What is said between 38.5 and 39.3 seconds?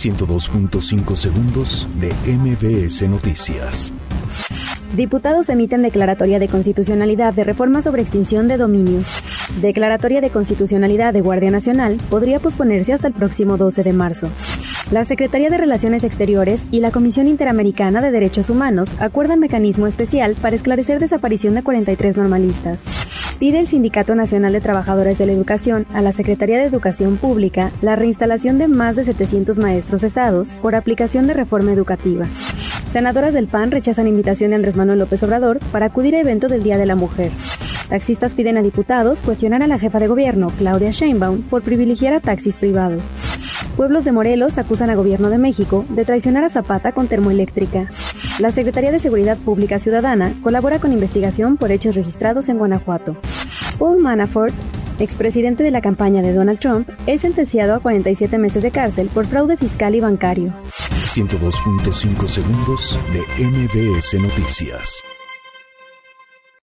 a diputados